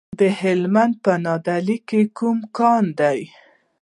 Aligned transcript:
د 0.19 0.21
هلمند 0.41 0.93
په 1.03 1.13
نادعلي 1.25 1.77
کې 1.87 2.01
کوم 2.17 2.37
کان 2.57 2.85
دی؟ 2.99 3.19